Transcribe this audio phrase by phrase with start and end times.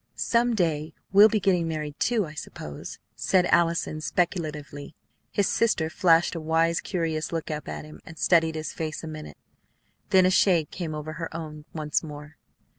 [0.15, 4.95] "Some day we'll be getting married, too, I suppose," said Allison speculatively.
[5.31, 9.07] His sister flashed a wise, curious look up at him, and studied his face a
[9.07, 9.37] minute.
[10.09, 12.37] Then a shade came over her own once more.